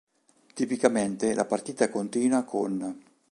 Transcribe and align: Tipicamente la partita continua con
Tipicamente 0.55 1.35
la 1.35 1.45
partita 1.45 1.87
continua 1.91 2.41
con 2.43 3.03